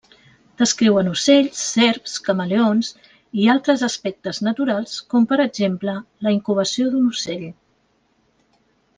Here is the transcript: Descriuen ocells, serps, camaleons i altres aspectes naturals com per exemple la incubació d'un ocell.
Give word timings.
Descriuen 0.59 1.09
ocells, 1.09 1.57
serps, 1.73 2.13
camaleons 2.27 2.89
i 3.43 3.45
altres 3.55 3.83
aspectes 3.89 4.39
naturals 4.47 4.95
com 5.15 5.27
per 5.33 5.39
exemple 5.45 5.95
la 6.29 6.33
incubació 6.39 6.89
d'un 6.95 7.05
ocell. 7.13 7.45